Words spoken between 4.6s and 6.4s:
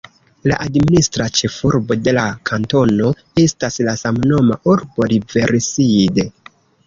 urbo Riverside.